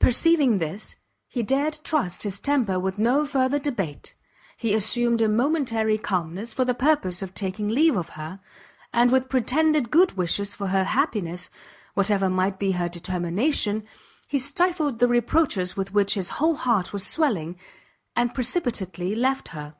[0.00, 0.96] Perceiving this,
[1.28, 4.16] he dared trust his temper with no further debate;
[4.56, 8.40] he assumed a momentary calmness for the purpose of taking leave of her,
[8.92, 11.48] and with pretended good wishes for her happiness,
[11.94, 13.86] whatever might be her determination,
[14.26, 17.56] he stifled the reproaches with which his whole heart was swelling,
[18.16, 19.76] and precipitately left her.